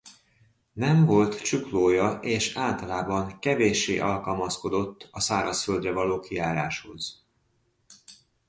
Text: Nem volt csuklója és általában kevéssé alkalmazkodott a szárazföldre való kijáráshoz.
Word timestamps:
Nem 0.73 1.05
volt 1.05 1.41
csuklója 1.41 2.19
és 2.21 2.55
általában 2.55 3.39
kevéssé 3.39 3.99
alkalmazkodott 3.99 5.07
a 5.11 5.19
szárazföldre 5.19 5.91
való 5.91 6.19
kijáráshoz. 6.19 7.23